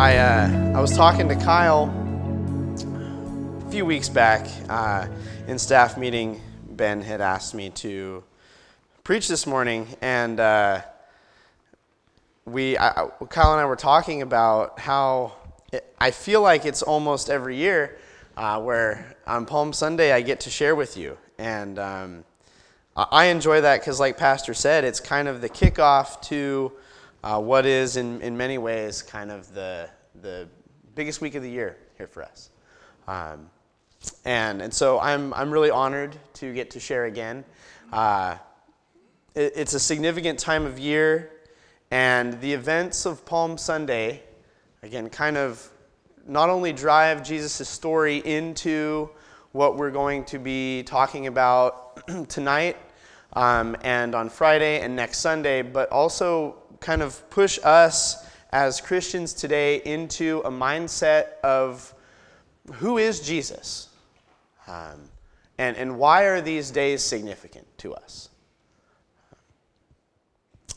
[0.00, 1.84] I, uh, I was talking to Kyle
[3.66, 5.06] a few weeks back uh,
[5.46, 6.40] in staff meeting.
[6.70, 8.24] Ben had asked me to
[9.04, 10.80] preach this morning, and uh,
[12.46, 15.34] we, I, Kyle and I were talking about how
[15.70, 17.98] it, I feel like it's almost every year
[18.38, 22.24] uh, where on Palm Sunday I get to share with you, and um,
[22.96, 26.72] I enjoy that because, like Pastor said, it's kind of the kickoff to
[27.22, 29.88] uh, what is, in, in many ways, kind of the,
[30.22, 30.48] the
[30.94, 32.50] biggest week of the year here for us.
[33.06, 33.50] Um,
[34.24, 37.44] and, and so I'm, I'm really honored to get to share again.
[37.92, 38.36] Uh,
[39.34, 41.30] it, it's a significant time of year,
[41.90, 44.22] and the events of Palm Sunday,
[44.82, 45.70] again, kind of
[46.26, 49.10] not only drive Jesus' story into
[49.52, 52.76] what we're going to be talking about tonight
[53.32, 59.32] um, and on Friday and next Sunday, but also kind of push us as Christians
[59.34, 61.94] today into a mindset of
[62.74, 63.88] who is Jesus?
[64.66, 65.10] Um,
[65.58, 68.30] and, and why are these days significant to us?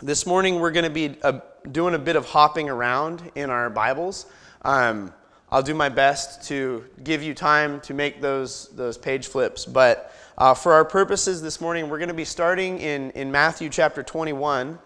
[0.01, 1.39] This morning, we're going to be uh,
[1.71, 4.25] doing a bit of hopping around in our Bibles.
[4.63, 5.13] Um,
[5.49, 9.65] I'll do my best to give you time to make those, those page flips.
[9.65, 13.69] But uh, for our purposes this morning, we're going to be starting in, in Matthew
[13.69, 14.79] chapter 21.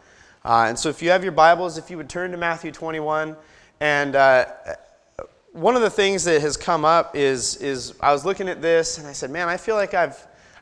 [0.47, 3.35] Uh, and so, if you have your Bibles, if you would turn to Matthew 21.
[3.81, 4.45] And uh,
[5.51, 8.97] one of the things that has come up is, is I was looking at this
[8.97, 10.13] and I said, man, I feel like I've,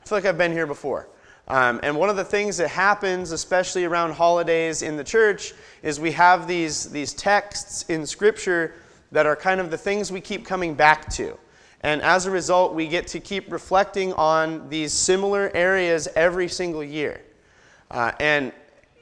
[0.03, 1.07] I feel like I've been here before.
[1.47, 5.99] Um, and one of the things that happens, especially around holidays in the church, is
[5.99, 8.73] we have these, these texts in Scripture
[9.11, 11.37] that are kind of the things we keep coming back to.
[11.81, 16.83] And as a result, we get to keep reflecting on these similar areas every single
[16.83, 17.21] year.
[17.91, 18.51] Uh, and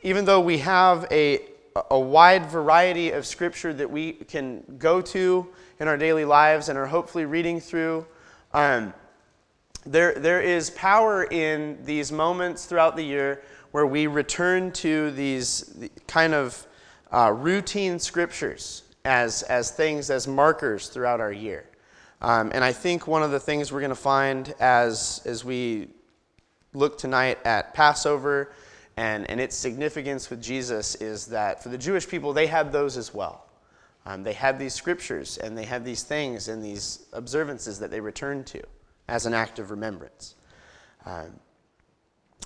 [0.04, 1.42] even though we have a,
[1.90, 5.48] a wide variety of scripture that we can go to
[5.80, 8.06] in our daily lives and are hopefully reading through,
[8.54, 8.94] um,
[9.86, 13.42] there, there is power in these moments throughout the year
[13.72, 16.68] where we return to these kind of
[17.12, 21.66] uh, routine scriptures as, as things, as markers throughout our year.
[22.22, 25.90] Um, and I think one of the things we're going to find as, as we
[26.74, 28.54] look tonight at Passover
[28.98, 32.98] and, and its significance with Jesus is that for the Jewish people, they had those
[32.98, 33.46] as well.
[34.06, 38.00] Um, they had these scriptures and they had these things and these observances that they
[38.00, 38.62] returned to
[39.08, 40.36] as an act of remembrance.
[41.06, 41.40] Um,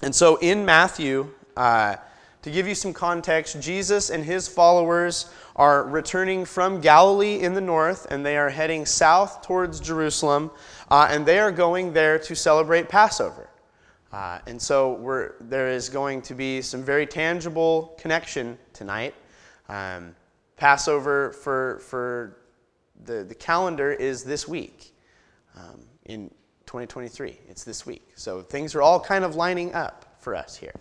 [0.02, 1.96] and so in Matthew, uh,
[2.44, 7.62] to give you some context, Jesus and his followers are returning from Galilee in the
[7.62, 10.52] north and they are heading south towards Jerusalem
[10.90, 13.50] uh, and they are going there to celebrate Passover.
[14.12, 19.14] Uh, and so there is going to be some very tangible connection tonight.
[19.68, 20.16] Um,
[20.56, 22.38] Passover for, for
[23.06, 24.94] the, the calendar is this week
[25.56, 26.30] um, in
[26.66, 27.38] 2023.
[27.48, 28.08] It's this week.
[28.16, 30.74] So things are all kind of lining up for us here.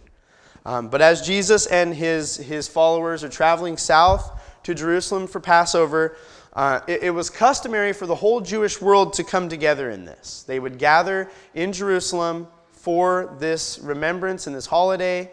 [0.64, 6.16] Um, but as Jesus and his, his followers are traveling south to Jerusalem for Passover,
[6.54, 10.42] uh, it, it, was customary for the whole Jewish world to come together in this.
[10.42, 12.48] They would gather in Jerusalem
[12.86, 15.28] for this remembrance and this holiday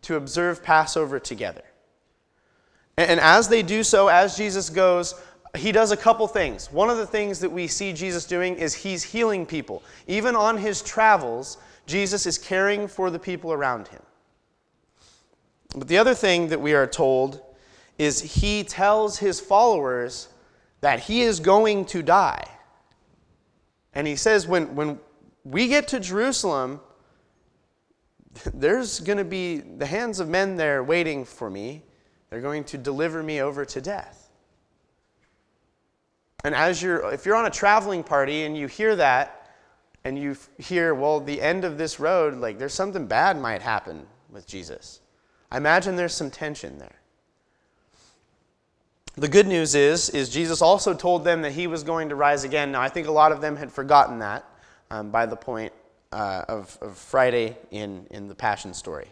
[0.00, 1.60] to observe Passover together.
[2.96, 5.14] And, as they do so, as Jesus goes,
[5.54, 6.72] he does a couple things.
[6.72, 9.82] One of the things that we see Jesus doing is he's healing people.
[10.06, 14.00] Even on his travels, Jesus is caring for the people around him.
[15.76, 17.42] But the other thing that we are told
[17.98, 20.30] is he tells his followers
[20.80, 22.48] that he is going to die.
[23.92, 24.98] And he says, when, when
[25.50, 26.80] we get to Jerusalem,
[28.52, 31.82] there's going to be the hands of men there waiting for me.
[32.28, 34.28] They're going to deliver me over to death.
[36.44, 39.34] And as you're, if you're on a traveling party and you hear that,
[40.04, 44.06] and you hear, well, the end of this road, like there's something bad might happen
[44.30, 45.00] with Jesus.
[45.50, 47.00] I imagine there's some tension there.
[49.16, 52.44] The good news is, is Jesus also told them that he was going to rise
[52.44, 52.70] again.
[52.70, 54.44] Now, I think a lot of them had forgotten that
[54.90, 55.72] um, by the point
[56.12, 59.08] uh, of, of Friday in, in the Passion story.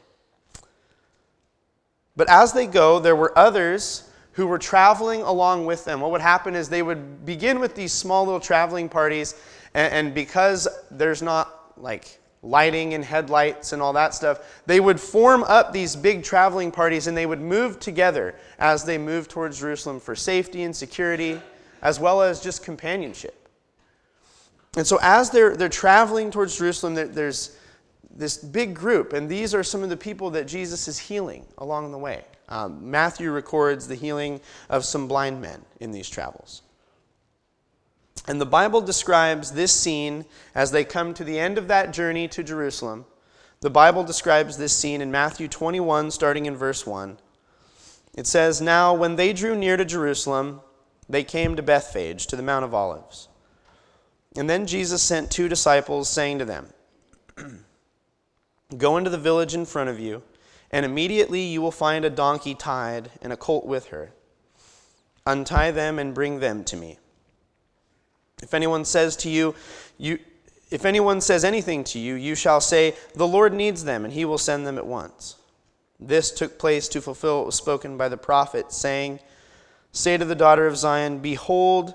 [2.17, 6.01] But as they go, there were others who were traveling along with them.
[6.01, 9.35] What would happen is they would begin with these small little traveling parties,
[9.75, 15.01] and, and because there's not like lighting and headlights and all that stuff, they would
[15.01, 19.61] form up these big traveling parties and they would move together as they moved towards
[19.61, 21.41] Jerusalem for safety and security,
[21.83, 23.46] as well as just companionship.
[24.77, 27.57] And so, as they're, they're traveling towards Jerusalem, there, there's
[28.15, 31.93] this big group, and these are some of the people that Jesus is healing along
[31.93, 36.63] the way Um, Matthew records the healing of some blind men in these travels.
[38.29, 40.25] And the Bible describes this scene
[40.55, 43.05] as they come to the end of that journey to Jerusalem.
[43.61, 47.19] The Bible describes this scene in Matthew 21, starting in verse 1.
[48.17, 50.61] It says, Now, when they drew near to Jerusalem,
[51.09, 53.29] they came to Bethphage, to the Mount of Olives.
[54.37, 56.69] And then Jesus sent two disciples, saying to them,
[58.77, 60.23] Go into the village in front of you,
[60.71, 64.13] and immediately you will find a donkey tied and a colt with her.
[65.27, 66.99] Untie them and bring them to me.
[68.43, 69.55] If anyone says to you,
[69.99, 70.19] you
[70.71, 74.25] if anyone says anything to you, you shall say, The Lord needs them, and he
[74.25, 75.37] will send them at once.
[75.99, 79.21] This took place to fulfill what was spoken by the prophet, saying,
[79.93, 81.95] Say to the daughter of Zion, Behold,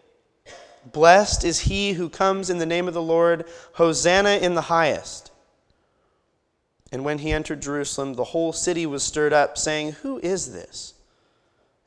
[0.85, 5.31] Blessed is he who comes in the name of the Lord, Hosanna in the highest.
[6.91, 10.93] And when he entered Jerusalem, the whole city was stirred up, saying, Who is this?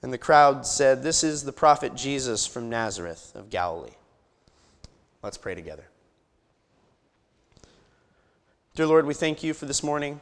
[0.00, 3.96] And the crowd said, This is the prophet Jesus from Nazareth of Galilee.
[5.22, 5.84] Let's pray together.
[8.74, 10.20] Dear Lord, we thank you for this morning.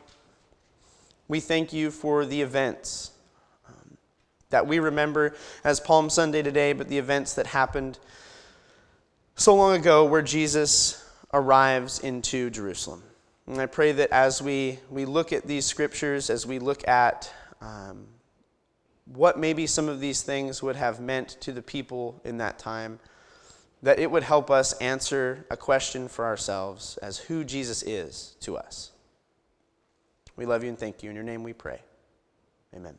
[1.27, 3.13] We thank you for the events
[3.67, 3.97] um,
[4.51, 5.35] that we remember
[5.65, 7.99] as Palm Sunday today, but the events that happened
[9.43, 11.05] so long ago where Jesus
[11.35, 13.03] arrives into Jerusalem.
[13.49, 17.29] And I pray that as we, we look at these scriptures, as we look at
[17.61, 18.07] um,
[19.07, 23.01] what maybe some of these things would have meant to the people in that time,
[23.83, 28.57] that it would help us answer a question for ourselves as who Jesus is to
[28.57, 28.93] us.
[30.37, 31.11] We love you and thank you.
[31.11, 31.81] In your name we pray.
[32.77, 32.97] Amen.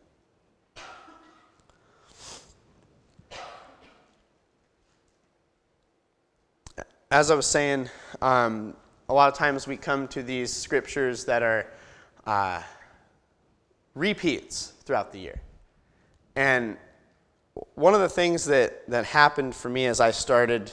[7.14, 7.92] As I was saying,
[8.24, 8.74] um,
[9.08, 11.68] a lot of times we come to these scriptures that are
[12.26, 12.60] uh,
[13.94, 15.40] repeats throughout the year.
[16.36, 16.76] And
[17.76, 20.72] one of the things that, that happened for me as I started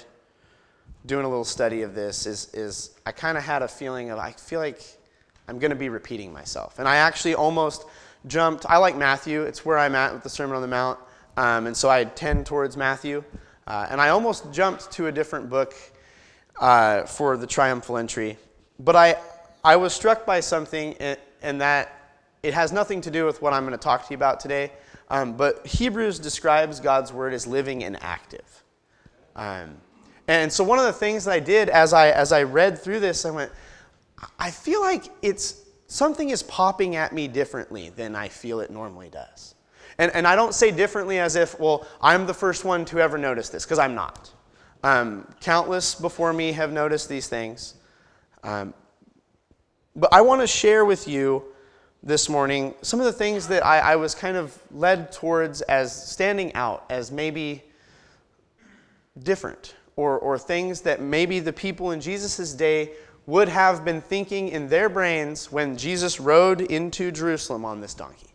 [1.05, 4.19] doing a little study of this is, is I kind of had a feeling of,
[4.19, 4.81] I feel like
[5.47, 6.79] I'm going to be repeating myself.
[6.79, 7.85] And I actually almost
[8.27, 10.99] jumped, I like Matthew, it's where I'm at with the Sermon on the Mount.
[11.37, 13.25] Um, and so I tend towards Matthew.
[13.67, 15.75] Uh, and I almost jumped to a different book
[16.61, 18.37] uh, for the triumphal entry.
[18.79, 19.17] But I,
[19.65, 21.97] I was struck by something, in, in that
[22.43, 24.73] it has nothing to do with what I'm going to talk to you about today.
[25.09, 28.65] Um, but Hebrews describes God's word as living and active.
[29.35, 29.77] Um,
[30.29, 33.01] and so one of the things that I did as I, as I read through
[33.01, 33.51] this, I went,
[34.39, 39.09] I feel like it's something is popping at me differently than I feel it normally
[39.09, 39.55] does.
[39.99, 43.19] And, and I don't say differently as if, well, I'm the first one to ever
[43.19, 44.31] notice this, because I'm not.
[44.83, 47.75] Um, countless before me have noticed these things.
[48.43, 48.73] Um,
[49.95, 51.45] but I want to share with you
[52.03, 55.95] this morning some of the things that I, I, was kind of led towards as
[56.11, 57.63] standing out as maybe
[59.23, 62.93] different or, or things that maybe the people in Jesus' day
[63.27, 68.29] would have been thinking in their brains when Jesus rode into Jerusalem on this donkey.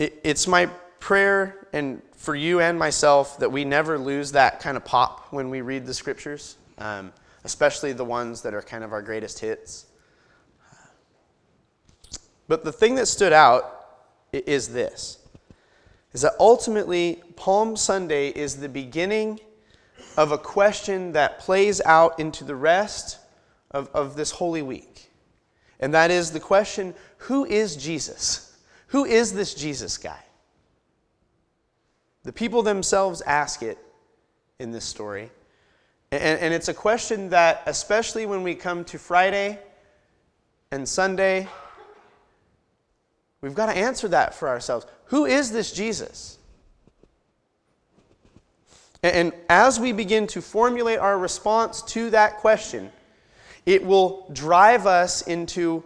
[0.00, 0.66] It, it's my
[0.98, 5.50] prayer and for you and myself that we never lose that kind of pop when
[5.50, 7.12] we read the scriptures, um,
[7.42, 9.86] especially the ones that are kind of our greatest hits.
[12.46, 13.86] But the thing that stood out
[14.32, 15.18] is this
[16.12, 19.40] is that ultimately Palm Sunday is the beginning
[20.16, 23.18] of a question that plays out into the rest
[23.72, 25.10] of, of this Holy Week.
[25.80, 28.56] And that is the question who is Jesus?
[28.88, 30.22] Who is this Jesus guy?
[32.24, 33.78] The people themselves ask it
[34.58, 35.30] in this story.
[36.10, 39.58] And, and it's a question that, especially when we come to Friday
[40.70, 41.48] and Sunday
[43.42, 44.86] We've got to answer that for ourselves.
[45.06, 46.38] Who is this Jesus?
[49.02, 52.90] And as we begin to formulate our response to that question,
[53.66, 55.84] it will drive us into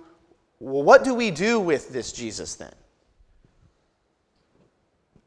[0.58, 2.72] well, what do we do with this Jesus then?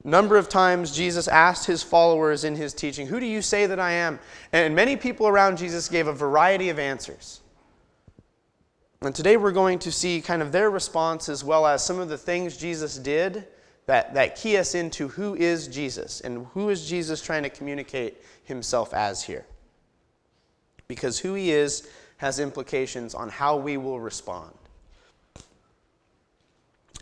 [0.03, 3.79] Number of times Jesus asked his followers in his teaching, Who do you say that
[3.79, 4.19] I am?
[4.53, 7.41] And many people around Jesus gave a variety of answers.
[9.01, 12.09] And today we're going to see kind of their response as well as some of
[12.09, 13.47] the things Jesus did
[13.85, 18.17] that, that key us into who is Jesus and who is Jesus trying to communicate
[18.43, 19.45] himself as here.
[20.87, 24.51] Because who he is has implications on how we will respond.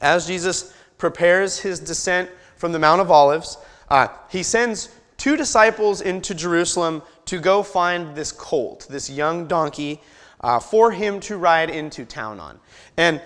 [0.01, 3.57] As Jesus prepares his descent from the Mount of Olives,
[3.89, 10.01] uh, he sends two disciples into Jerusalem to go find this colt, this young donkey,
[10.41, 12.59] uh, for him to ride into town on.
[12.97, 13.21] And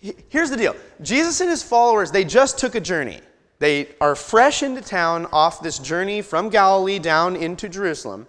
[0.00, 3.20] here's the deal Jesus and his followers, they just took a journey.
[3.58, 8.26] They are fresh into town off this journey from Galilee down into Jerusalem.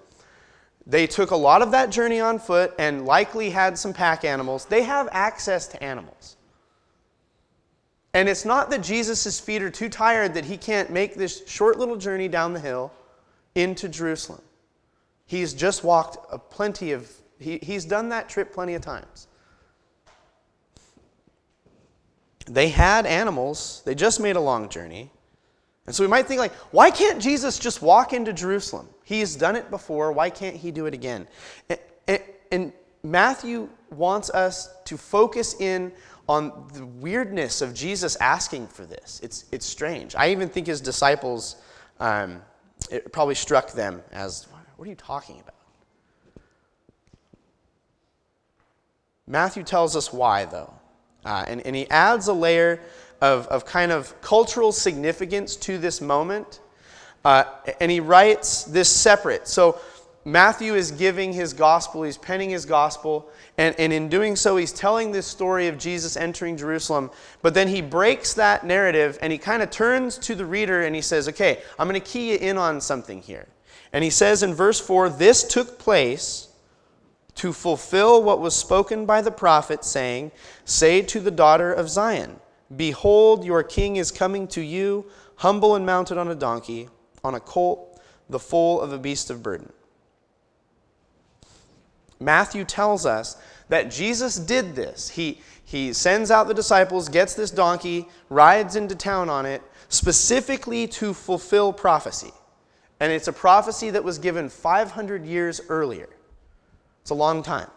[0.85, 4.63] They took a lot of that journey on foot and likely had some pack animals.
[4.65, 6.36] They have access to animals.
[8.17, 11.77] And it's not that Jesus' feet are too tired that he can't make this short
[11.77, 12.91] little journey down the hill
[13.53, 14.41] into Jerusalem.
[15.27, 19.27] He's just walked a plenty of, he, he's done that trip plenty of times.
[22.47, 25.11] They had animals, they just made a long journey.
[25.85, 28.89] And so we might think like, why can't Jesus just walk into Jerusalem?
[29.03, 31.27] He's done it before, why can't he do it again?
[31.69, 32.21] And, and,
[32.51, 35.91] and Matthew wants us to focus in
[36.27, 39.19] on the weirdness of Jesus asking for this.
[39.23, 40.15] It's, it's strange.
[40.15, 41.55] I even think his disciples,
[41.99, 42.41] um,
[42.91, 45.53] it probably struck them as, what are you talking about?
[49.25, 50.73] Matthew tells us why, though.
[51.25, 52.79] Uh, and, and he adds a layer
[53.19, 56.61] of, of kind of cultural significance to this moment.
[57.25, 57.43] Uh,
[57.81, 59.47] and he writes this separate.
[59.47, 59.79] So
[60.27, 64.73] Matthew is giving his gospel, he's penning his gospel, and, and in doing so, he's
[64.73, 67.11] telling this story of Jesus entering Jerusalem.
[67.41, 70.93] But then he breaks that narrative and he kind of turns to the reader and
[70.93, 73.47] he says, Okay, I'm going to key you in on something here.
[73.93, 76.49] And he says in verse 4 This took place
[77.35, 80.33] to fulfill what was spoken by the prophet, saying,
[80.65, 82.41] Say to the daughter of Zion,
[82.75, 85.05] Behold, your king is coming to you,
[85.37, 86.89] humble and mounted on a donkey,
[87.23, 89.71] on a colt, the foal of a beast of burden.
[92.19, 93.37] Matthew tells us
[93.69, 95.09] that Jesus did this.
[95.09, 100.87] He, he sends out the disciples, gets this donkey, rides into town on it, specifically
[100.87, 102.31] to fulfill prophecy.
[102.99, 106.09] And it's a prophecy that was given 500 years earlier.
[107.01, 107.69] It's a long time.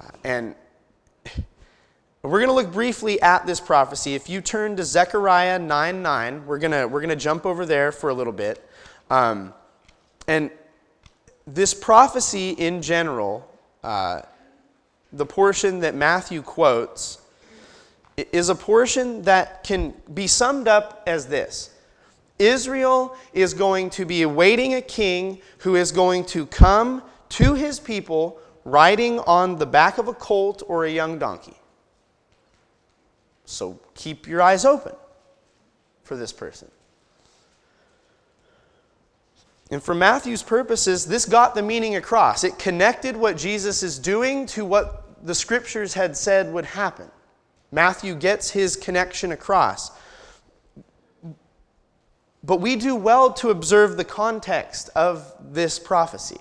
[0.00, 0.54] Uh, and
[2.22, 4.14] we're going to look briefly at this prophecy.
[4.14, 7.66] If you turn to Zechariah 9 9, we're going to, we're going to jump over
[7.66, 8.64] there for a little bit.
[9.10, 9.52] Um,
[10.26, 10.50] and
[11.54, 13.48] this prophecy in general,
[13.82, 14.20] uh,
[15.12, 17.22] the portion that Matthew quotes,
[18.16, 21.70] is a portion that can be summed up as this
[22.38, 27.80] Israel is going to be awaiting a king who is going to come to his
[27.80, 31.56] people riding on the back of a colt or a young donkey.
[33.44, 34.92] So keep your eyes open
[36.02, 36.70] for this person.
[39.70, 42.42] And for Matthew's purposes, this got the meaning across.
[42.42, 47.10] It connected what Jesus is doing to what the scriptures had said would happen.
[47.70, 49.90] Matthew gets his connection across.
[52.42, 56.40] But we do well to observe the context of this prophecy.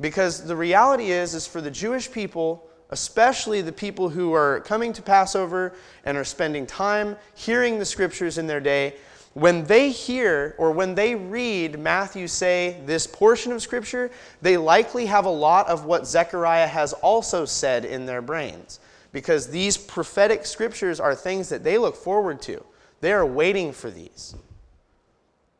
[0.00, 4.92] Because the reality is is for the Jewish people, especially the people who are coming
[4.92, 8.94] to Passover and are spending time hearing the scriptures in their day,
[9.38, 14.10] when they hear or when they read Matthew say this portion of Scripture,
[14.42, 18.80] they likely have a lot of what Zechariah has also said in their brains.
[19.12, 22.62] Because these prophetic scriptures are things that they look forward to.
[23.00, 24.34] They are waiting for these.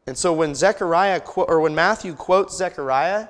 [0.06, 3.28] And so when Zechariah or when Matthew quotes Zechariah,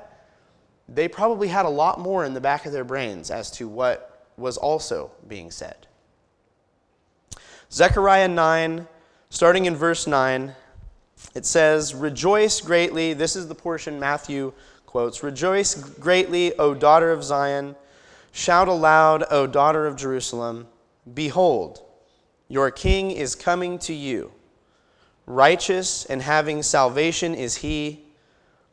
[0.89, 4.27] they probably had a lot more in the back of their brains as to what
[4.37, 5.87] was also being said.
[7.71, 8.89] Zechariah 9
[9.31, 10.55] Starting in verse 9,
[11.35, 13.13] it says, Rejoice greatly.
[13.13, 14.55] This is the portion Matthew
[14.87, 17.77] quotes Rejoice greatly, O daughter of Zion.
[18.33, 20.67] Shout aloud, O daughter of Jerusalem.
[21.13, 21.83] Behold,
[22.49, 24.33] your king is coming to you.
[25.27, 28.07] Righteous and having salvation is he,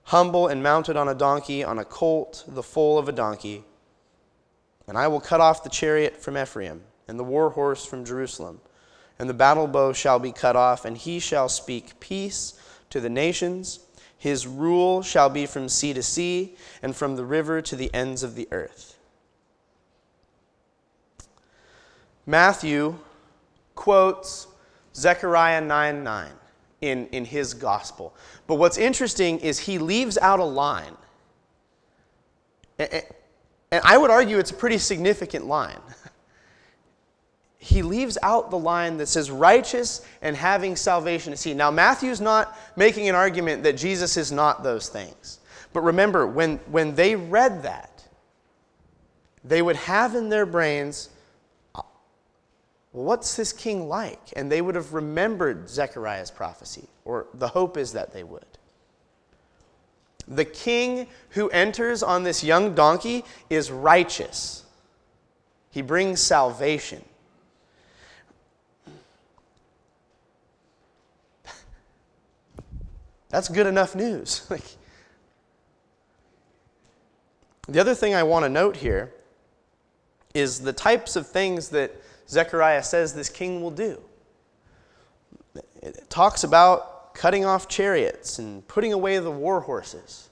[0.04, 3.66] humble and mounted on a donkey, on a colt, the foal of a donkey.
[4.88, 8.62] And I will cut off the chariot from Ephraim, and the war horse from Jerusalem
[9.20, 12.54] and the battle bow shall be cut off, and he shall speak peace
[12.90, 13.80] to the nations.
[14.18, 18.24] His rule shall be from sea to sea, and from the river to the ends
[18.24, 18.98] of the earth.
[22.26, 22.98] Matthew
[23.76, 24.48] quotes
[24.96, 26.32] Zechariah 9 9
[26.82, 28.16] in, in his gospel.
[28.48, 30.98] But what's interesting is he leaves out a line.
[32.80, 33.04] And
[33.72, 35.80] And I would argue it's a pretty significant line.
[37.66, 41.56] He leaves out the line that says righteous and having salvation to see.
[41.56, 45.40] Now, Matthew's not making an argument that Jesus is not those things.
[45.74, 48.04] But remember, when, when they read that,
[49.44, 51.10] they would have in their brains,
[52.92, 54.22] what's this king like?
[54.36, 58.46] And they would have remembered Zechariah's prophecy, or the hope is that they would.
[60.28, 64.66] The king who enters on this young donkey is righteous,
[65.72, 67.04] he brings salvation.
[73.36, 74.48] That's good enough news.
[77.68, 79.14] the other thing I want to note here
[80.34, 81.92] is the types of things that
[82.30, 84.02] Zechariah says this king will do.
[85.82, 90.30] It talks about cutting off chariots and putting away the war horses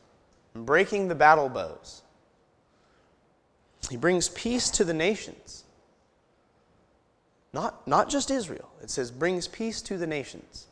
[0.54, 2.04] and breaking the battle bows.
[3.90, 5.66] He brings peace to the nations.
[7.52, 8.70] Not, not just Israel.
[8.82, 10.68] It says, brings peace to the nations.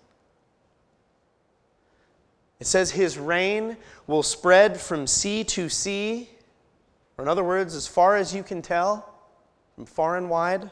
[2.62, 3.76] It says, His reign
[4.06, 6.30] will spread from sea to sea,
[7.18, 9.12] or in other words, as far as you can tell,
[9.74, 10.70] from far and wide.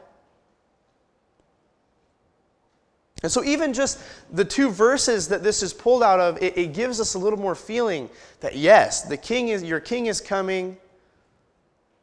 [3.23, 3.99] And so, even just
[4.31, 7.39] the two verses that this is pulled out of, it, it, gives us a little
[7.39, 8.07] more feeling
[8.39, 10.77] that yes, the king is, your king is coming,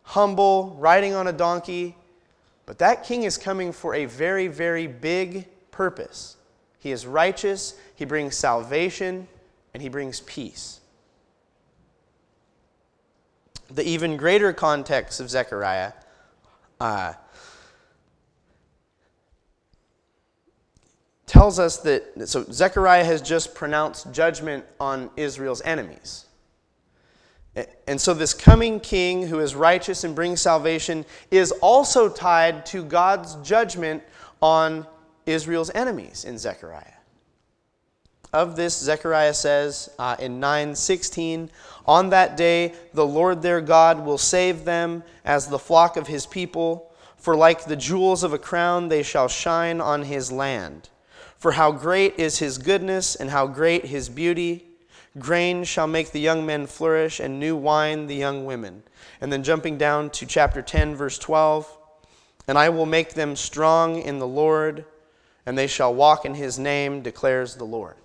[0.02, 1.94] humble, riding on a donkey,
[2.66, 6.36] but that king is coming for a very, very big purpose.
[6.80, 9.28] He is righteous, he brings salvation,
[9.76, 10.80] and he brings peace.
[13.70, 15.92] The even greater context of Zechariah.
[16.80, 17.12] Uh,
[21.26, 26.24] tells us that, so Zechariah has just pronounced judgment on Israel's enemies.
[27.86, 32.82] And so, this coming king who is righteous and brings salvation is also tied to
[32.82, 34.02] God's judgment
[34.40, 34.86] on
[35.26, 36.95] Israel's enemies in Zechariah.
[38.36, 41.48] Of this, Zechariah says uh, in 9:16,
[41.86, 46.26] "On that day the Lord their God will save them as the flock of his
[46.26, 50.90] people, for like the jewels of a crown they shall shine on his land."
[51.38, 54.68] For how great is his goodness, and how great his beauty!
[55.18, 58.82] Grain shall make the young men flourish, and new wine the young women.
[59.18, 61.74] And then jumping down to chapter 10, verse 12
[62.46, 64.84] And I will make them strong in the Lord,
[65.46, 67.96] and they shall walk in his name, declares the Lord.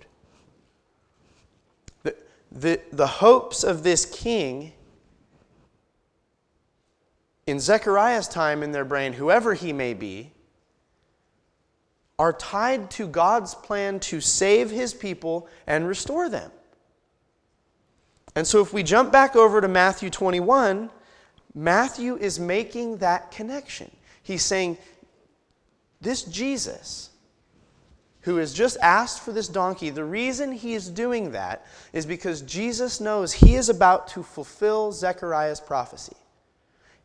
[2.54, 4.72] The, the, hopes of this king
[7.46, 10.32] in Zechariah's time in their brain, whoever he may be,
[12.18, 16.50] are tied to God's plan to save his people and restore them.
[18.34, 20.90] And so if we jump back over to Matthew 21,
[21.54, 23.90] Matthew is making that connection.
[24.22, 24.78] He's saying,
[26.00, 27.10] This Jesus,
[28.22, 32.42] who has just asked for this donkey, the reason he is doing that is because
[32.42, 36.16] Jesus knows he is about to fulfill Zechariah's prophecy.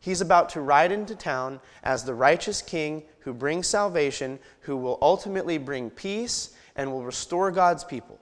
[0.00, 4.98] He's about to ride into town as the righteous king who brings salvation, who will
[5.02, 8.18] ultimately bring peace and will restore God's people.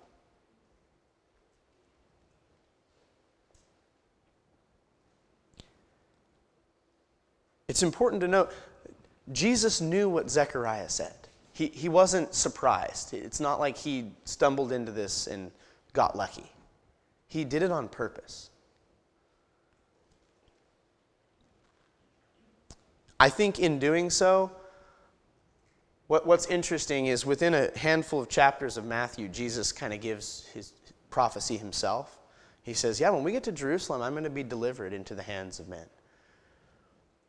[7.69, 8.53] It's important to note
[9.33, 11.26] Jesus knew what Zechariah said.
[11.57, 13.15] He, he wasn't surprised.
[13.15, 15.51] It's not like he stumbled into this and
[15.95, 16.53] got lucky.
[17.29, 18.51] He did it on purpose.
[23.19, 24.53] I think in doing so,
[26.09, 30.45] what, what's interesting is within a handful of chapters of Matthew, Jesus kind of gives
[30.53, 30.75] his
[31.09, 32.19] prophecy himself.
[32.65, 35.23] He says, Yeah, when we get to Jerusalem, I'm going to be delivered into the
[35.23, 35.87] hands of men.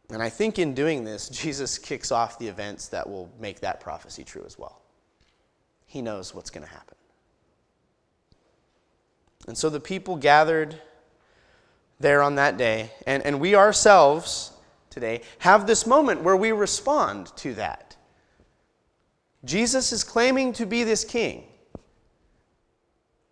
[0.10, 3.80] And I think in doing this, Jesus kicks off the events that will make that
[3.80, 4.82] prophecy true as well.
[5.86, 6.96] He knows what's going to happen.
[9.48, 10.80] And so the people gathered
[12.00, 14.52] there on that day, and, and we ourselves
[14.90, 17.96] today have this moment where we respond to that.
[19.46, 21.46] Jesus is claiming to be this king.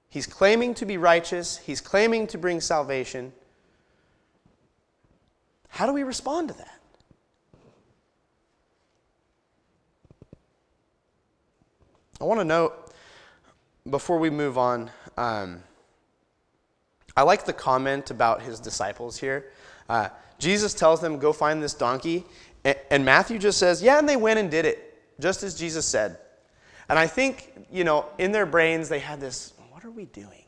[0.10, 3.34] He's claiming to be righteous, he's claiming to bring salvation.
[5.76, 6.80] How do we respond to that?
[12.22, 12.94] I want to note
[13.90, 15.62] before we move on, um,
[17.18, 19.52] I like the comment about his disciples here.
[19.90, 20.08] Uh,
[20.40, 22.24] Jesus tells them, Go find this donkey.
[22.90, 26.18] And Matthew just says, Yeah, and they went and did it, just as Jesus said.
[26.88, 30.46] And I think, you know, in their brains, they had this, What are we doing?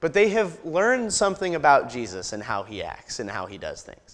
[0.00, 3.80] But they have learned something about Jesus and how he acts and how he does
[3.80, 4.05] things.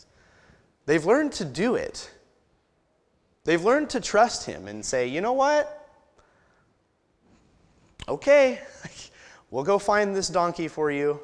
[0.87, 2.11] They've learned to do it.
[3.45, 5.79] They've learned to trust him and say, you know what?
[8.09, 8.61] Okay,
[9.51, 11.21] we'll go find this donkey for you.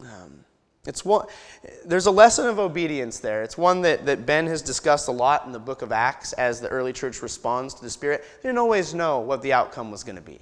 [0.00, 0.44] Um,
[0.84, 1.26] it's one,
[1.84, 3.42] there's a lesson of obedience there.
[3.42, 6.60] It's one that, that Ben has discussed a lot in the book of Acts as
[6.60, 8.24] the early church responds to the Spirit.
[8.42, 10.40] They didn't always know what the outcome was going to be.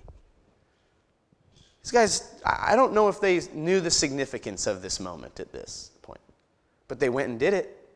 [1.83, 5.90] These guys, I don't know if they knew the significance of this moment at this
[6.91, 7.89] but they went and did it.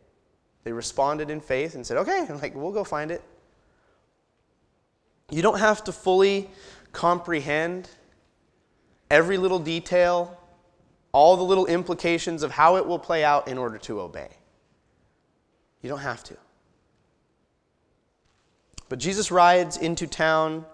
[0.62, 3.22] They responded in faith and said, okay, I'm like, we'll go find it.
[5.32, 6.48] You don't have to fully
[6.92, 7.90] comprehend
[9.10, 10.38] every little detail,
[11.10, 14.28] all the little implications of how it will play out in order to obey.
[15.82, 16.36] You don't have to.
[18.88, 20.64] But Jesus rides into town,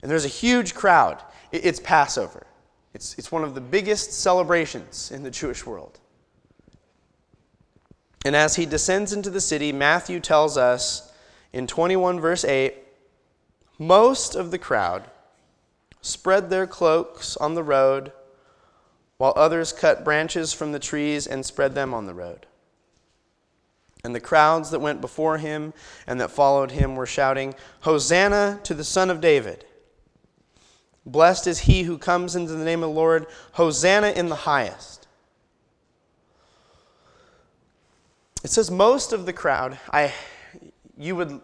[0.00, 1.22] and there's a huge crowd.
[1.52, 2.46] It's Passover,
[2.94, 5.98] it's, it's one of the biggest celebrations in the Jewish world.
[8.24, 11.12] And as he descends into the city, Matthew tells us
[11.52, 12.74] in 21, verse 8
[13.78, 15.10] most of the crowd
[16.00, 18.12] spread their cloaks on the road,
[19.16, 22.46] while others cut branches from the trees and spread them on the road.
[24.04, 25.72] And the crowds that went before him
[26.06, 29.64] and that followed him were shouting, Hosanna to the Son of David!
[31.04, 33.26] Blessed is he who comes into the name of the Lord.
[33.52, 35.01] Hosanna in the highest.
[38.42, 39.78] It says most of the crowd.
[39.90, 40.12] I,
[40.96, 41.40] you would,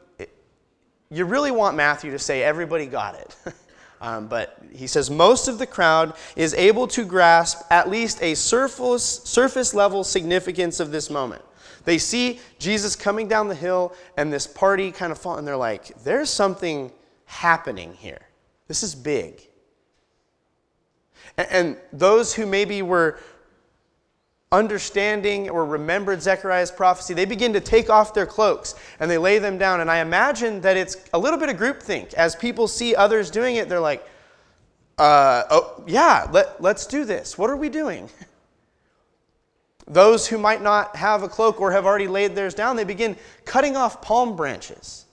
[1.10, 3.36] you really want Matthew to say everybody got it.
[4.00, 8.34] um, but he says most of the crowd is able to grasp at least a
[8.34, 11.42] surface, surface level significance of this moment.
[11.84, 15.56] They see Jesus coming down the hill and this party kind of fall, and they're
[15.56, 16.92] like, there's something
[17.24, 18.20] happening here.
[18.66, 19.40] This is big.
[21.36, 23.18] And, and those who maybe were
[24.50, 29.38] understanding or remembered Zechariah's prophecy, they begin to take off their cloaks and they lay
[29.38, 29.80] them down.
[29.80, 32.14] And I imagine that it's a little bit of groupthink.
[32.14, 34.06] As people see others doing it, they're like,
[34.96, 37.36] uh, oh, yeah, let, let's do this.
[37.36, 38.08] What are we doing?
[39.86, 43.16] Those who might not have a cloak or have already laid theirs down, they begin
[43.44, 45.06] cutting off palm branches.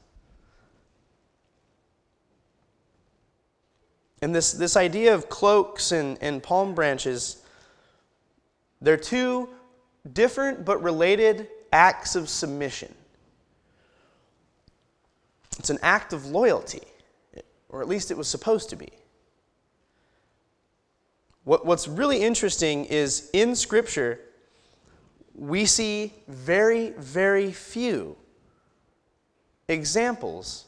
[4.22, 7.44] And this, this idea of cloaks and, and palm branches
[8.82, 9.50] they're two
[10.14, 12.94] different but related acts of submission.
[15.60, 16.84] It's an act of loyalty,
[17.70, 18.90] or at least it was supposed to be.
[21.44, 24.20] What, what's really interesting is in Scripture,
[25.34, 28.16] we see very, very few
[29.68, 30.66] examples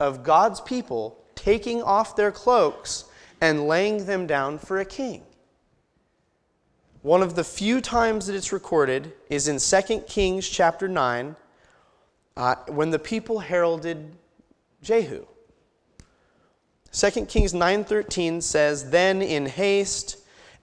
[0.00, 3.04] of God's people taking off their cloaks
[3.40, 5.22] and laying them down for a king.
[7.02, 11.34] One of the few times that it's recorded is in 2 Kings chapter 9
[12.36, 14.16] uh, when the people heralded
[14.82, 15.26] Jehu.
[16.92, 20.18] 2 Kings 9:13 says, "Then in haste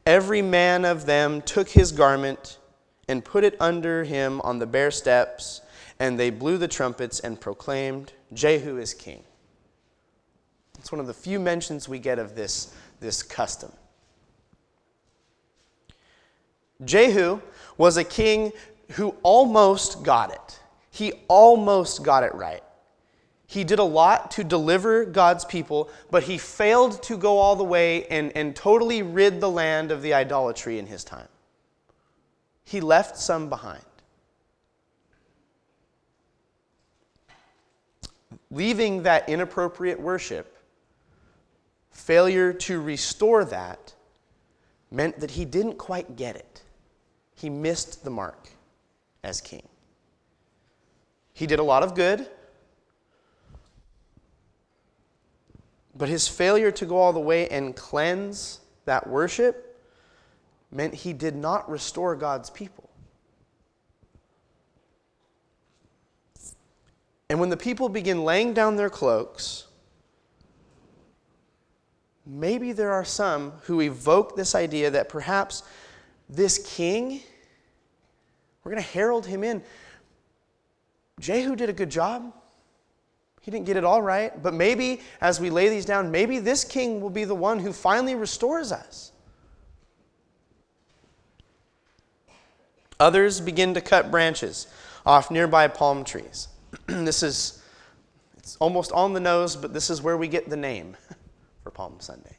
[0.05, 2.57] every man of them took his garment
[3.09, 5.59] and put it under him on the bare steps,
[5.99, 9.25] and they blew the trumpets and proclaimed, Jehu is king."
[10.77, 13.73] It's one of the few mentions we get of this, this custom.
[16.83, 17.41] Jehu
[17.77, 18.51] was a king
[18.91, 20.59] who almost got it.
[20.91, 22.63] He almost got it right.
[23.47, 27.63] He did a lot to deliver God's people, but he failed to go all the
[27.63, 31.27] way and, and totally rid the land of the idolatry in his time.
[32.63, 33.83] He left some behind.
[38.51, 40.55] Leaving that inappropriate worship,
[41.91, 43.93] failure to restore that,
[44.91, 46.61] meant that he didn't quite get it
[47.39, 48.49] he missed the mark
[49.23, 49.63] as king.
[51.33, 52.27] He did a lot of good,
[55.95, 59.79] but his failure to go all the way and cleanse that worship
[60.69, 62.89] meant he did not restore God's people.
[67.29, 69.67] And when the people begin laying down their cloaks,
[72.25, 75.63] maybe there are some who evoke this idea that perhaps
[76.29, 77.21] this king,
[78.63, 79.63] we're going to herald him in.
[81.19, 82.33] Jehu did a good job.
[83.41, 86.63] He didn't get it all right, but maybe as we lay these down, maybe this
[86.63, 89.11] king will be the one who finally restores us.
[92.99, 94.67] Others begin to cut branches
[95.05, 96.49] off nearby palm trees.
[96.85, 97.63] this is
[98.37, 100.97] it's almost on the nose, but this is where we get the name
[101.63, 102.35] for Palm Sunday.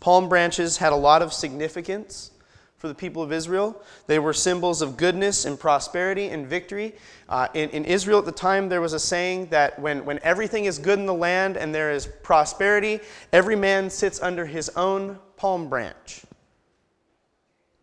[0.00, 2.30] Palm branches had a lot of significance
[2.78, 3.80] for the people of Israel.
[4.06, 6.94] They were symbols of goodness and prosperity and victory.
[7.28, 10.64] Uh, in, in Israel at the time, there was a saying that when, when everything
[10.64, 13.00] is good in the land and there is prosperity,
[13.34, 16.22] every man sits under his own palm branch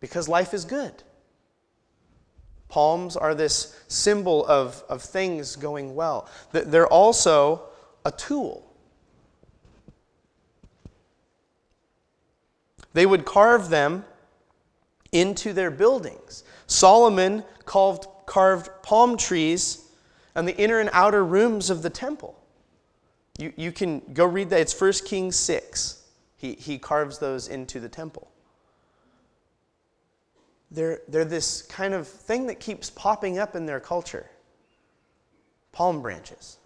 [0.00, 1.04] because life is good.
[2.68, 6.28] Palms are this symbol of, of things going well.
[6.50, 7.62] They're also
[8.04, 8.67] a tool.
[12.98, 14.04] They would carve them
[15.12, 16.42] into their buildings.
[16.66, 19.84] Solomon carved, carved palm trees
[20.34, 22.36] on the inner and outer rooms of the temple.
[23.38, 24.58] You, you can go read that.
[24.58, 26.02] It's 1 Kings 6.
[26.38, 28.26] He, he carves those into the temple.
[30.72, 34.28] They're, they're this kind of thing that keeps popping up in their culture
[35.70, 36.58] palm branches.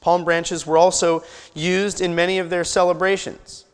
[0.00, 1.22] Palm branches were also
[1.54, 3.66] used in many of their celebrations.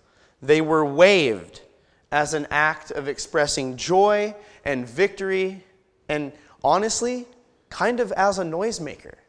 [0.43, 1.63] They were waved
[2.11, 4.35] as an act of expressing joy
[4.65, 5.65] and victory,
[6.09, 7.27] and honestly,
[7.71, 9.15] kind of as a noisemaker.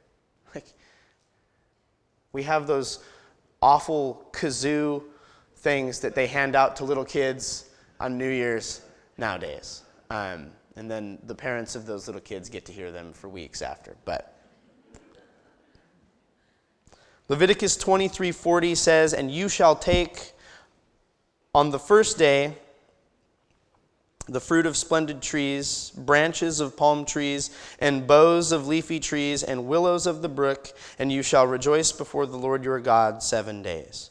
[0.56, 0.66] Like,
[2.32, 3.04] we have those
[3.62, 5.04] awful kazoo
[5.58, 8.82] things that they hand out to little kids on New Year's
[9.18, 9.84] nowadays.
[10.10, 13.62] Um, and then the parents of those little kids get to hear them for weeks
[13.62, 13.98] after.
[14.06, 14.37] But
[17.30, 20.34] Leviticus 23:40 says, "And you shall take
[21.54, 22.58] on the first day,
[24.28, 29.68] the fruit of splendid trees, branches of palm trees, and boughs of leafy trees, and
[29.68, 34.10] willows of the brook, and you shall rejoice before the Lord your God seven days.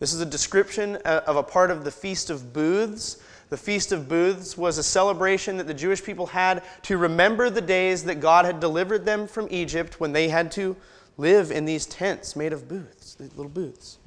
[0.00, 3.18] This is a description uh, of a part of the Feast of Booths.
[3.50, 7.60] The Feast of Booths was a celebration that the Jewish people had to remember the
[7.60, 10.76] days that God had delivered them from Egypt when they had to
[11.16, 13.98] live in these tents made of booths, little booths.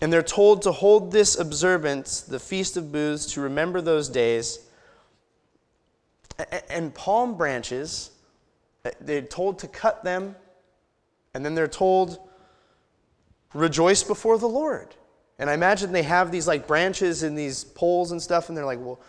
[0.00, 4.58] And they're told to hold this observance, the Feast of Booths, to remember those days.
[6.68, 8.10] And palm branches,
[8.84, 10.36] uh, they're told to cut them,
[11.32, 12.18] and then they're told,
[13.54, 14.94] rejoice before the Lord.
[15.38, 18.66] And I imagine they have these like branches and these poles and stuff, and they're
[18.66, 19.00] like, well,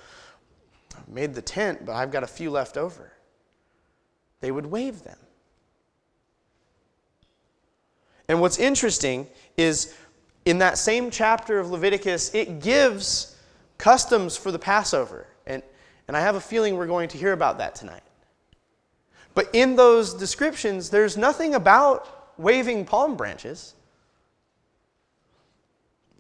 [0.96, 3.12] I made the tent, but I've got a few left over.
[4.40, 5.18] They would wave them.
[8.28, 9.94] And what's interesting is
[10.46, 13.36] in that same chapter of Leviticus, it gives
[13.78, 15.28] customs for the Passover.
[15.46, 15.64] And,
[16.08, 18.04] and I have a feeling we're going to hear about that tonight.
[19.34, 23.76] But in those descriptions, there's nothing about waving palm branches.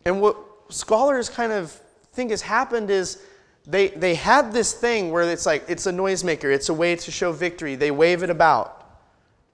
[0.05, 0.37] And what
[0.69, 1.71] scholars kind of
[2.13, 3.21] think has happened is
[3.65, 7.11] they, they had this thing where it's like it's a noisemaker, it's a way to
[7.11, 7.75] show victory.
[7.75, 8.86] They wave it about,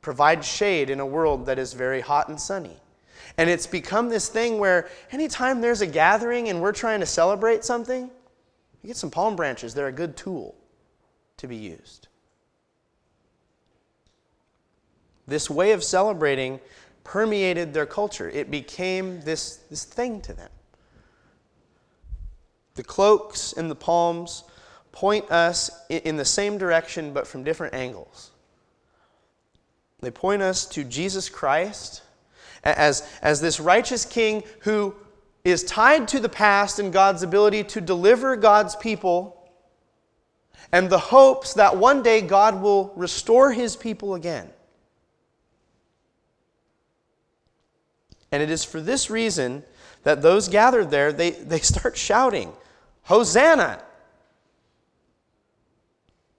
[0.03, 2.77] provide shade in a world that is very hot and sunny.
[3.37, 7.65] And it's become this thing where anytime there's a gathering and we're trying to celebrate
[7.65, 8.11] something,
[8.83, 9.73] you get some palm branches.
[9.73, 10.53] They're a good tool
[11.37, 12.09] to be used.
[15.25, 16.59] This way of celebrating
[17.03, 18.29] permeated their culture.
[18.29, 20.49] It became this, this thing to them.
[22.75, 24.43] The cloaks and the palms
[24.91, 28.32] point us in the same direction but from different angles.
[30.03, 32.03] They point us to Jesus Christ
[32.63, 34.95] as, as this righteous king who
[35.43, 39.39] is tied to the past and God's ability to deliver God's people
[40.71, 44.49] and the hopes that one day God will restore his people again.
[48.31, 49.63] And it is for this reason
[50.03, 52.51] that those gathered there, they, they start shouting,
[53.03, 53.83] Hosanna!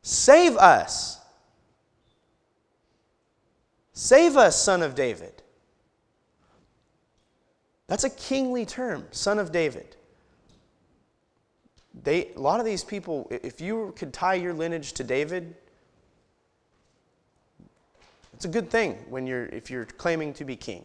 [0.03, 1.21] Save us!
[3.95, 5.43] Save us, son of David.
[7.87, 9.97] That's a kingly term, son of David.
[12.03, 15.55] They, a lot of these people, if you could tie your lineage to David,
[18.33, 20.85] it's a good thing when you're, if you're claiming to be king.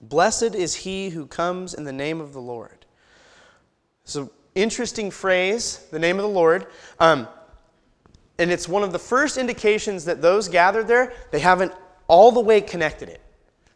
[0.00, 2.86] Blessed is he who comes in the name of the Lord.
[4.04, 6.66] It's an interesting phrase, the name of the Lord.
[7.00, 7.26] Um,
[8.40, 11.72] and it's one of the first indications that those gathered there, they haven't
[12.08, 13.20] all the way connected it.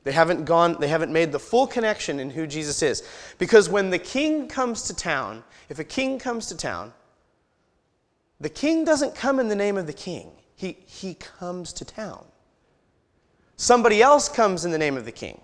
[0.05, 3.07] They haven't gone, they haven't made the full connection in who Jesus is.
[3.39, 6.95] Because when the king comes to town, if a king comes to town,
[8.41, 10.31] the king doesn't come in the name of the king.
[10.57, 12.25] He, he comes to town.
[13.57, 15.43] Somebody else comes in the name of the king.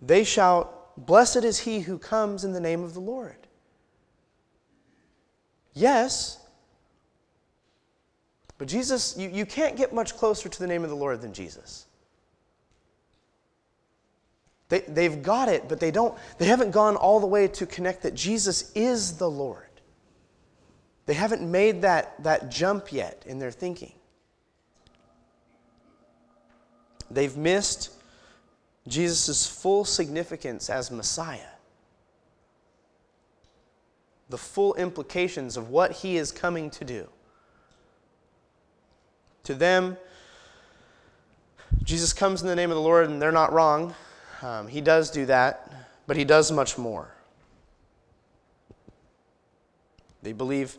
[0.00, 3.41] They shout, Blessed is he who comes in the name of the Lord.
[5.74, 6.38] Yes.
[8.58, 11.32] But Jesus, you, you can't get much closer to the name of the Lord than
[11.32, 11.86] Jesus.
[14.68, 18.02] They, they've got it, but they don't, they haven't gone all the way to connect
[18.04, 19.68] that Jesus is the Lord.
[21.06, 23.92] They haven't made that, that jump yet in their thinking.
[27.10, 27.90] They've missed
[28.88, 31.51] Jesus' full significance as Messiah
[34.32, 37.06] the full implications of what he is coming to do.
[39.44, 39.98] To them,
[41.82, 43.94] Jesus comes in the name of the Lord, and they're not wrong.
[44.40, 45.70] Um, he does do that,
[46.06, 47.14] but he does much more.
[50.22, 50.78] They believe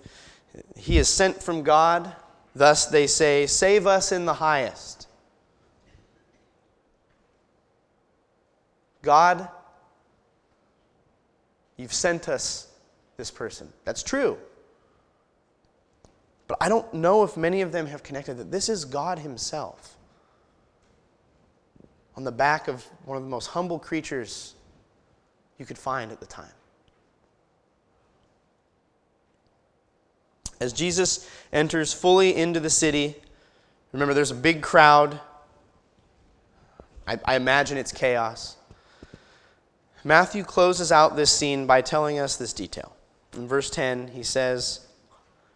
[0.75, 2.11] he is sent from God,
[2.55, 5.07] thus they say, Save us in the highest.
[9.03, 9.47] God,
[11.77, 12.72] you've sent us
[13.17, 13.71] this person.
[13.85, 14.37] That's true.
[16.47, 19.95] But I don't know if many of them have connected that this is God Himself
[22.15, 24.55] on the back of one of the most humble creatures
[25.57, 26.51] you could find at the time.
[30.59, 33.15] As Jesus enters fully into the city,
[33.91, 35.19] remember there's a big crowd.
[37.07, 38.55] I, I, imagine it's chaos.
[40.03, 42.95] Matthew closes out this scene by telling us this detail.
[43.35, 44.85] In verse 10, he says,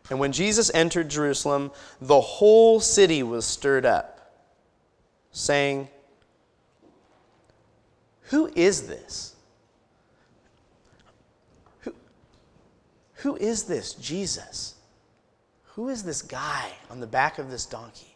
[0.10, 4.34] And when Jesus entered Jerusalem, the whole city was stirred up,
[5.32, 5.88] saying,
[8.24, 9.36] Who is this?
[11.82, 11.94] Who,
[13.16, 14.76] who is this Jesus?
[15.76, 18.16] Who is this guy on the back of this donkey?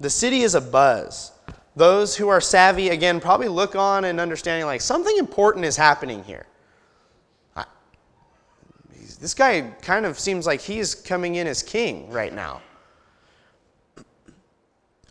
[0.00, 1.32] The city is a buzz.
[1.76, 6.24] Those who are savvy, again, probably look on and understanding like something important is happening
[6.24, 6.46] here.
[9.22, 12.60] This guy kind of seems like he's coming in as king right now.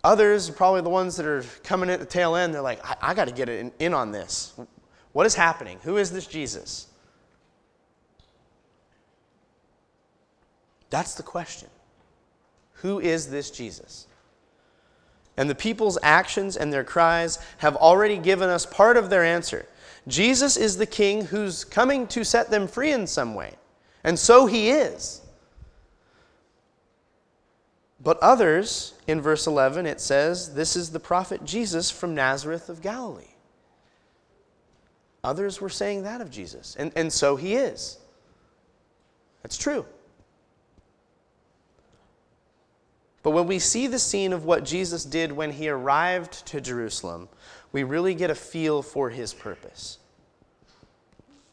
[0.04, 3.12] Others, are probably the ones that are coming at the tail end, they're like, I,
[3.12, 4.54] I got to get in, in on this.
[5.13, 5.80] What is happening?
[5.84, 6.88] Who is this Jesus?
[10.89, 11.69] That's the question.
[12.82, 14.08] Who is this Jesus?
[15.38, 19.65] And the people's actions and their cries have already given us part of their answer.
[20.06, 23.56] Jesus is the king who's coming to set them free in some way.
[24.04, 25.22] And so he is.
[28.04, 32.82] But others, in verse 11, it says, This is the prophet Jesus from Nazareth of
[32.82, 33.26] Galilee.
[35.24, 36.76] Others were saying that of Jesus.
[36.80, 38.00] And, and so he is.
[39.44, 39.86] That's true.
[43.24, 47.30] But when we see the scene of what Jesus did when he arrived to Jerusalem,
[47.72, 50.00] we really get a feel for his purpose.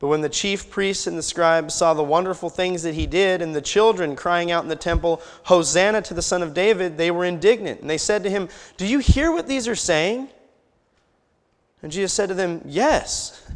[0.00, 3.42] But when the chief priests and the scribes saw the wonderful things that he did,
[3.42, 7.10] and the children crying out in the temple, Hosanna to the Son of David, they
[7.10, 7.82] were indignant.
[7.82, 10.28] And they said to him, Do you hear what these are saying?
[11.82, 13.46] And Jesus said to them, Yes.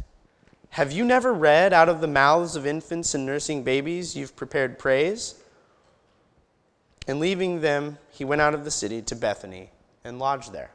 [0.69, 4.77] Have you never read, Out of the mouths of infants and nursing babies, you've prepared
[4.77, 5.35] praise?
[7.07, 9.71] And leaving them, he went out of the city to Bethany
[10.03, 10.69] and lodged there.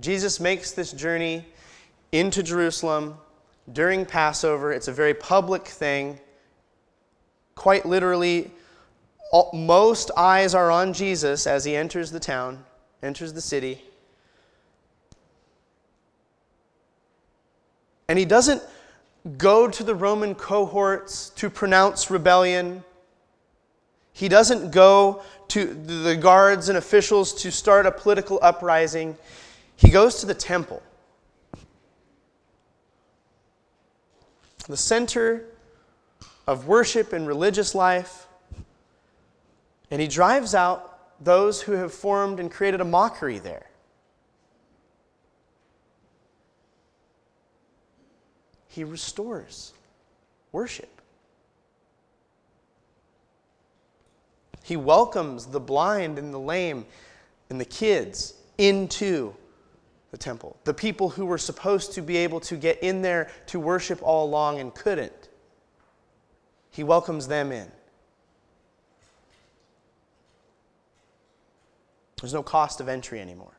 [0.00, 1.44] Jesus makes this journey
[2.12, 3.16] into Jerusalem
[3.72, 4.72] during Passover.
[4.72, 6.20] It's a very public thing.
[7.54, 8.50] Quite literally,
[9.32, 12.64] all, most eyes are on Jesus as he enters the town,
[13.02, 13.82] enters the city.
[18.08, 18.62] And he doesn't
[19.38, 22.84] go to the Roman cohorts to pronounce rebellion.
[24.12, 29.16] He doesn't go to the guards and officials to start a political uprising.
[29.76, 30.82] He goes to the temple,
[34.66, 35.44] the center
[36.46, 38.26] of worship and religious life,
[39.90, 43.66] and he drives out those who have formed and created a mockery there.
[48.68, 49.72] He restores
[50.50, 50.88] worship.
[54.62, 56.86] He welcomes the blind and the lame
[57.50, 59.34] and the kids into
[60.12, 60.56] the temple.
[60.64, 64.26] The people who were supposed to be able to get in there to worship all
[64.26, 65.30] along and couldn't.
[66.70, 67.66] He welcomes them in.
[72.20, 73.56] There's no cost of entry anymore.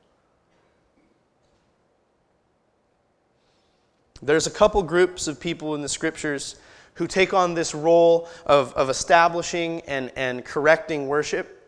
[4.22, 6.56] There's a couple groups of people in the scriptures
[6.94, 11.68] who take on this role of, of establishing and, and correcting worship.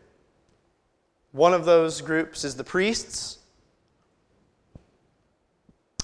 [1.32, 3.40] One of those groups is the priests,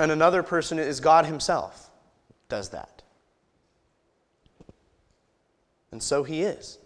[0.01, 1.89] and another person is God Himself,
[2.49, 3.01] does that.
[5.91, 6.77] And so He is.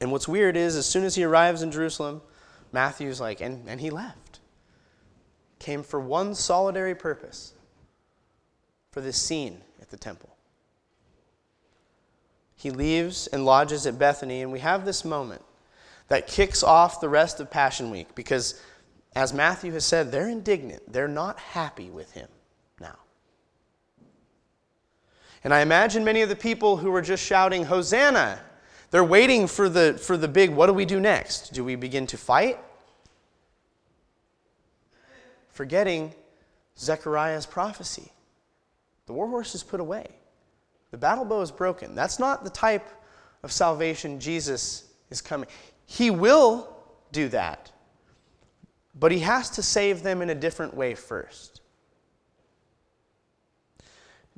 [0.00, 2.20] And what's weird is, as soon as he arrives in Jerusalem,
[2.72, 4.40] Matthew's like, and, and he left.
[5.58, 7.54] Came for one solitary purpose
[8.90, 10.36] for this scene at the temple.
[12.56, 15.42] He leaves and lodges at Bethany, and we have this moment
[16.08, 18.60] that kicks off the rest of Passion Week because,
[19.14, 20.92] as Matthew has said, they're indignant.
[20.92, 22.28] They're not happy with him
[22.80, 22.96] now.
[25.44, 28.40] And I imagine many of the people who were just shouting, Hosanna,
[28.90, 31.52] they're waiting for the, for the big, what do we do next?
[31.52, 32.58] Do we begin to fight?
[35.50, 36.14] Forgetting
[36.78, 38.10] Zechariah's prophecy.
[39.06, 40.08] The war horse is put away.
[40.90, 41.94] The battle bow is broken.
[41.94, 42.86] That's not the type
[43.42, 45.48] of salvation Jesus is coming.
[45.86, 46.74] He will
[47.12, 47.70] do that,
[48.94, 51.60] but he has to save them in a different way first.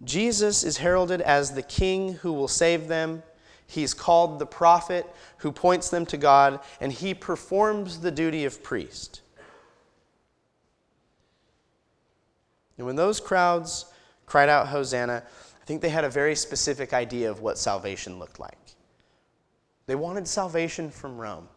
[0.05, 3.23] Jesus is heralded as the king who will save them.
[3.67, 5.07] He's called the prophet
[5.39, 9.23] who points them to God, and he performs the duty of priest.
[12.77, 13.87] And when those crowds
[14.27, 18.39] cried out, Hosanna, I think they had a very specific idea of what salvation looked
[18.39, 18.59] like.
[19.87, 21.49] They wanted salvation from Rome.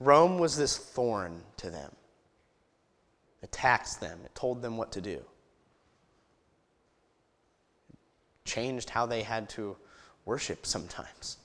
[0.00, 1.92] Rome was this thorn to them,
[3.42, 5.22] it taxed them, it told them what to do,
[7.90, 7.98] it
[8.44, 9.76] changed how they had to
[10.24, 11.36] worship sometimes.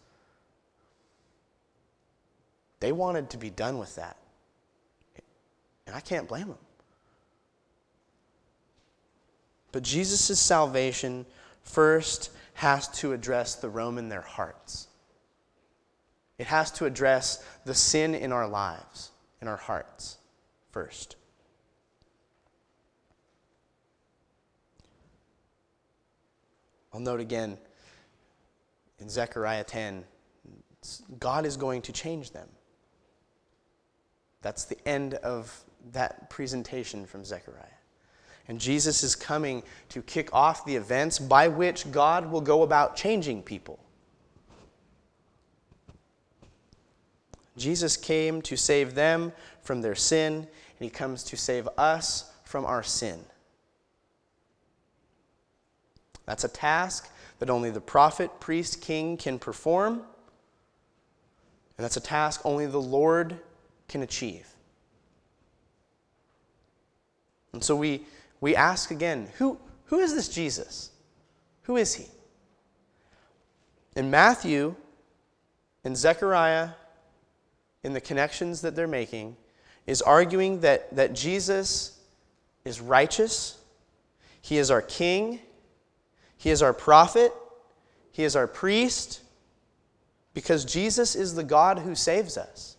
[2.80, 4.18] They wanted to be done with that.
[5.88, 6.58] And I can't blame them.
[9.72, 11.26] But Jesus' salvation
[11.64, 14.88] first has to address the Rome in their hearts.
[16.38, 19.12] It has to address the sin in our lives,
[19.42, 20.18] in our hearts,
[20.72, 21.16] first.
[26.94, 27.58] I'll note again
[29.00, 30.04] in Zechariah 10
[31.20, 32.48] God is going to change them.
[34.42, 37.66] That's the end of that presentation from Zechariah.
[38.48, 42.96] And Jesus is coming to kick off the events by which God will go about
[42.96, 43.80] changing people.
[47.58, 49.32] Jesus came to save them
[49.62, 53.20] from their sin, and he comes to save us from our sin.
[56.26, 60.02] That's a task that only the prophet, priest, king can perform,
[61.78, 63.40] and that's a task only the Lord
[63.88, 64.48] can achieve.
[67.54, 68.06] And so we
[68.42, 70.92] we ask again who, who is this Jesus?
[71.64, 72.06] Who is he?
[73.96, 74.76] In Matthew,
[75.84, 76.70] in Zechariah,
[77.86, 79.38] in the connections that they're making,
[79.86, 82.00] is arguing that, that Jesus
[82.66, 83.60] is righteous,
[84.42, 85.40] he is our king,
[86.36, 87.32] he is our prophet,
[88.12, 89.22] he is our priest,
[90.34, 92.76] because Jesus is the God who saves us.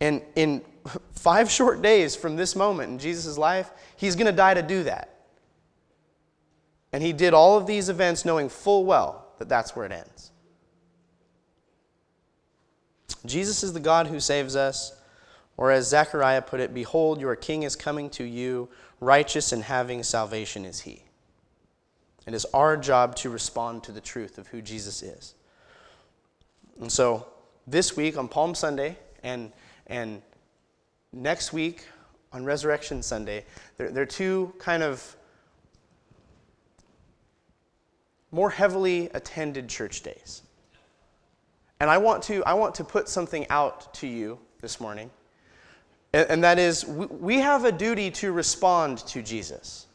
[0.00, 0.62] And in
[1.12, 4.84] five short days from this moment in Jesus' life, he's going to die to do
[4.84, 5.14] that.
[6.94, 10.30] And he did all of these events knowing full well that that's where it ends.
[13.28, 14.92] Jesus is the God who saves us.
[15.56, 18.68] Or as Zechariah put it, Behold, your king is coming to you,
[19.00, 21.02] righteous and having salvation is he.
[22.26, 25.34] It is our job to respond to the truth of who Jesus is.
[26.80, 27.26] And so,
[27.66, 29.52] this week on Palm Sunday, and,
[29.86, 30.20] and
[31.12, 31.86] next week
[32.32, 33.44] on Resurrection Sunday,
[33.76, 35.16] they're, they're two kind of
[38.30, 40.42] more heavily attended church days.
[41.80, 45.10] And I want to, I want to put something out to you this morning,
[46.12, 49.86] and, and that is we, we have a duty to respond to Jesus.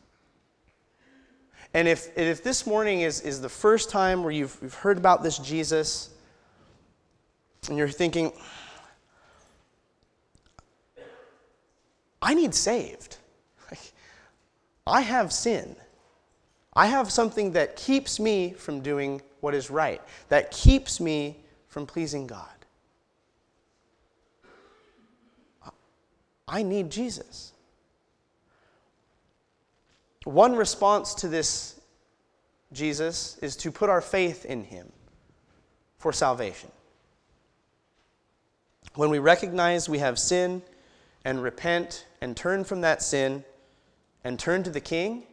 [1.74, 5.24] And if, if this morning is, is the first time where you've, you've heard about
[5.24, 6.10] this Jesus,
[7.70, 8.34] and you're thinking,
[12.22, 13.18] I need saved.
[14.86, 15.76] I have sin.
[16.74, 21.38] I have something that keeps me from doing what is right, that keeps me
[21.72, 22.50] from pleasing God.
[26.46, 27.54] I need Jesus.
[30.26, 31.80] One response to this
[32.74, 34.92] Jesus is to put our faith in him
[35.98, 36.70] for salvation.
[38.96, 40.62] when we recognize we have sin
[41.24, 43.46] and repent and turn from that sin
[44.26, 45.24] and turn to the King,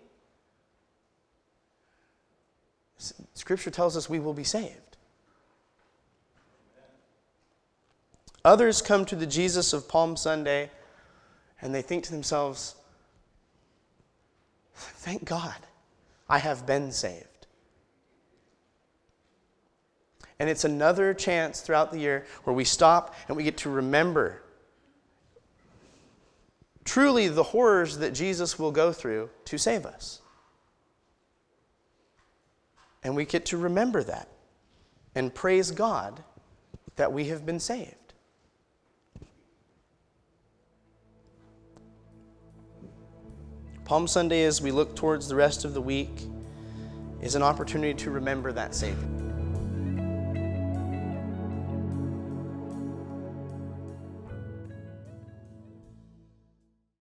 [3.34, 4.87] Scripture tells us we will be saved.
[8.48, 10.70] Others come to the Jesus of Palm Sunday
[11.60, 12.76] and they think to themselves,
[14.72, 15.56] Thank God
[16.30, 17.46] I have been saved.
[20.38, 24.40] And it's another chance throughout the year where we stop and we get to remember
[26.86, 30.22] truly the horrors that Jesus will go through to save us.
[33.04, 34.30] And we get to remember that
[35.14, 36.24] and praise God
[36.96, 37.97] that we have been saved.
[43.88, 46.10] Palm Sunday, as we look towards the rest of the week,
[47.22, 49.27] is an opportunity to remember that Savior.